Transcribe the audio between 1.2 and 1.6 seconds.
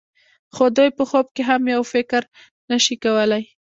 کې